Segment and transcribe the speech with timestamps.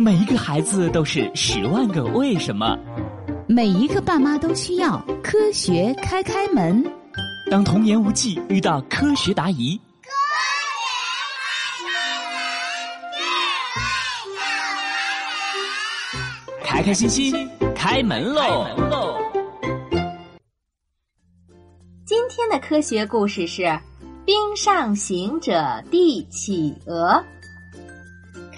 [0.00, 2.78] 每一个孩子都是十万个为什么，
[3.48, 6.84] 每一个爸妈都需要科学开开门。
[7.50, 10.10] 当童言无忌遇到科学答疑，科
[16.62, 19.18] 学开开心心开门喽！
[22.06, 23.62] 今天的科学故事是
[24.24, 27.14] 《冰上行者第企鹅》。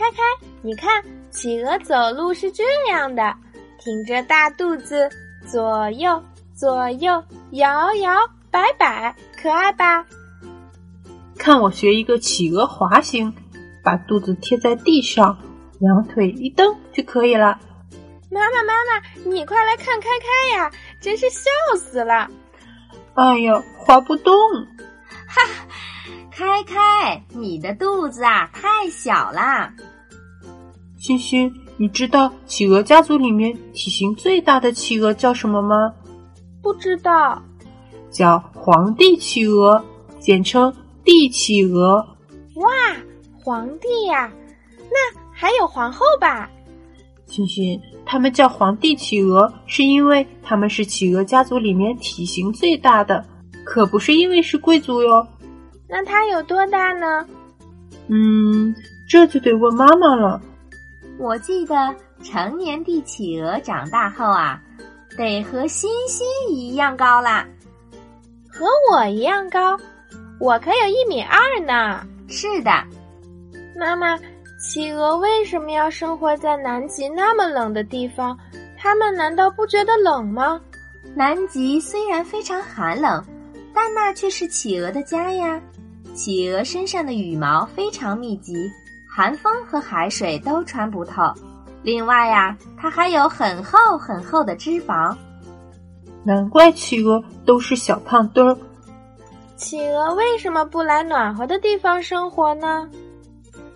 [0.00, 0.22] 开开，
[0.62, 1.04] 你看。
[1.30, 3.32] 企鹅走路是这样的，
[3.78, 5.08] 挺着大肚子，
[5.46, 6.20] 左右
[6.56, 8.18] 左右摇摇
[8.50, 10.04] 摆摆，可爱吧？
[11.38, 13.32] 看我学一个企鹅滑行，
[13.84, 15.38] 把肚子贴在地上，
[15.78, 17.60] 两腿一蹬就可以了。
[18.28, 22.28] 妈妈妈妈，你快来看开开呀，真是笑死了！
[23.14, 24.34] 哎呀，滑不动！
[25.28, 25.40] 哈，
[26.32, 29.72] 开开，你的肚子啊太小啦。
[31.00, 35.94] 欣欣，你知道企鹅家族里面体型最大的企鹅叫什么吗？
[36.62, 37.42] 不知道，
[38.10, 39.82] 叫皇帝企鹅，
[40.18, 40.70] 简称
[41.02, 42.06] 帝企鹅。
[42.56, 42.68] 哇，
[43.42, 44.30] 皇帝呀，
[44.90, 46.50] 那还有皇后吧？
[47.24, 53.24] 欣欣，他们叫皇帝企鹅，是因为他们是企鹅家族里面体型最大的，
[53.64, 55.26] 可不是因为是贵族哟。
[55.88, 57.26] 那它有多大呢？
[58.08, 58.74] 嗯，
[59.08, 60.42] 这就得问妈妈了。
[61.20, 64.58] 我记得成年帝企鹅长大后啊，
[65.18, 67.46] 得和欣欣一样高啦。
[68.48, 69.78] 和我一样高，
[70.40, 72.06] 我可有一米二呢。
[72.26, 72.70] 是的，
[73.76, 74.18] 妈妈，
[74.58, 78.34] 企鹅为什么要生活在南极那么冷的地方？
[78.78, 80.58] 它们难道不觉得冷吗？
[81.14, 83.22] 南极虽然非常寒冷，
[83.74, 85.60] 但那却是企鹅的家呀。
[86.14, 88.70] 企鹅身上的羽毛非常密集。
[89.20, 91.22] 寒风和海水都穿不透，
[91.82, 95.14] 另外呀，它还有很厚很厚的脂肪。
[96.24, 98.56] 难怪企鹅都是小胖墩儿。
[99.56, 102.88] 企鹅为什么不来暖和的地方生活呢？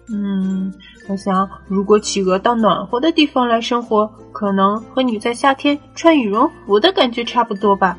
[0.08, 0.72] 嗯，
[1.08, 7.98] 我想，如果企鹅到暖和的地方来生活，可能和你在夏天穿羽绒服的感觉差不多吧。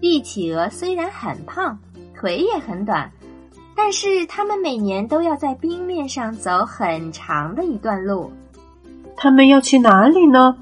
[0.00, 1.76] 帝企鹅虽然很胖，
[2.14, 3.10] 腿也很短。
[3.80, 8.28] 但是他们每年都要在冰面上走很长的一段路。
[9.16, 10.52] 他们要去哪里呢？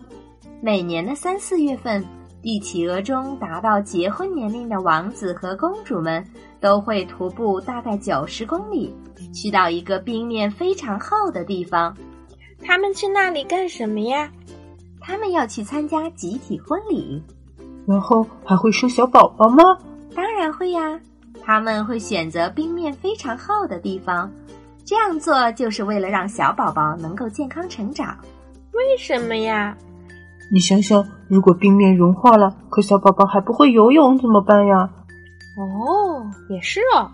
[0.60, 2.04] 每年的三四月份，
[2.42, 6.22] 帝企鹅中达到结婚年龄的王子和公主们
[6.60, 8.94] 都会徒步大概九十公里，
[9.32, 11.96] 去到一个冰面非常厚的地方。
[12.62, 14.30] 他们去那里干什么呀？
[15.00, 17.22] 他们要去参加集体婚礼。
[17.86, 19.64] 然后还会生小宝宝吗？
[20.14, 21.00] 当然会呀。
[21.46, 24.28] 他们会选择冰面非常厚的地方，
[24.84, 28.18] 这样做就是为了让小宝宝能够健康成长。
[28.72, 29.76] 为什么呀？
[30.50, 34.90] 你想想，如果冰面融化了，可小宝宝还不会游泳怎么办呀？
[35.56, 37.08] 哦，也是哦。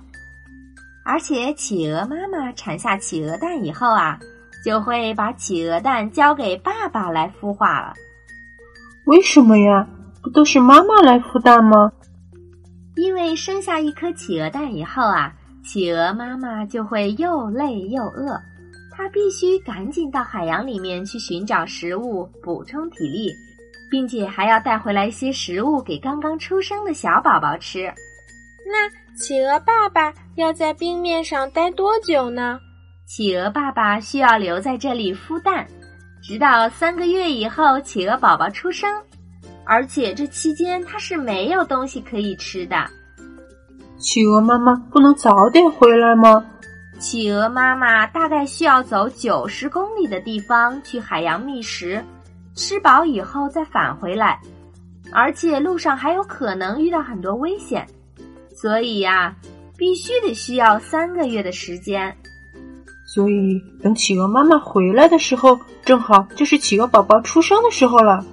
[1.04, 4.18] 而且企鹅妈妈产下企鹅蛋以后啊，
[4.64, 7.92] 就会把企鹅蛋交给爸爸来孵化了。
[9.04, 9.86] 为什么呀？
[10.22, 11.92] 不都是妈妈来孵蛋吗？
[12.96, 15.32] 因为生下一颗企鹅蛋以后啊，
[15.64, 18.38] 企鹅妈妈就会又累又饿，
[18.90, 23.32] 它必须赶紧到海洋里面去寻找食物补充体力，
[23.90, 27.92] 并且还要带回来一些食物给刚刚出生的小宝宝吃。
[28.66, 32.60] 那企鹅爸爸要在冰面上待多久呢？
[33.06, 35.66] 企鹅爸爸需要留在这里孵蛋，
[36.22, 38.88] 直到三个月以后企鹅宝宝出生。
[39.64, 42.76] 而且这期间它是没有东西可以吃的。
[43.98, 46.44] 企鹅妈妈不能早点回来吗？
[46.98, 52.04] 企鹅妈妈大概需要走九十公里的地方去海洋觅食，
[52.54, 54.40] 吃饱以后再返回来，
[55.12, 57.86] 而且路上还有可能遇到很多危险，
[58.54, 59.34] 所以呀，
[59.76, 62.16] 必须得需要三个月的时间。
[63.04, 68.24] 所以等企鹅妈妈回来的时候，正好就是企鹅宝宝出生的时候了。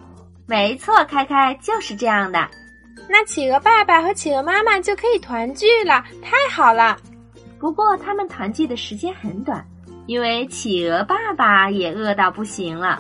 [0.50, 2.40] 没错，开开就是这样的。
[3.07, 6.98] 那企鹅爸爸和企鹅妈妈就可以团聚了，太好了。
[7.60, 9.63] 不过他们团聚的时间很短，
[10.07, 13.00] 因为企鹅爸爸也饿到不行了。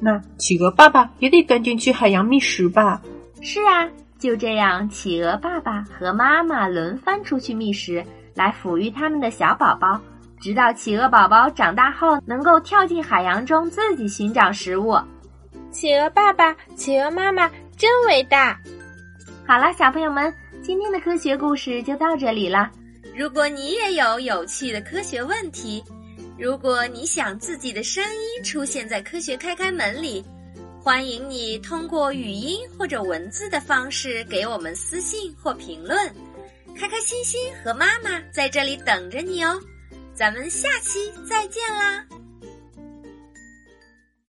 [0.00, 3.02] 那企鹅爸爸也得赶紧去海洋觅食吧？
[3.42, 3.86] 是啊，
[4.18, 8.02] 就这样，企鹅爸爸和妈妈轮番出去觅食，
[8.34, 10.00] 来抚育他们的小宝宝，
[10.40, 14.96] 直到企鹅宝宝长大后能够跳进海洋中自己寻找食物。
[15.72, 18.60] 企鹅爸爸、企鹅妈妈真伟大！
[19.46, 20.32] 好了，小朋友们，
[20.62, 22.70] 今天的科学故事就到这里了。
[23.16, 25.82] 如果你也有有趣的科学问题，
[26.38, 30.24] 如果你想自己的声音出现在《科学开开门》里，
[30.82, 35.98] 欢迎你通过语音或者文字的方式给我们私信或评论。
[36.76, 39.60] 开开心心和妈妈在这里等着你哦，
[40.14, 42.04] 咱们下期再见啦！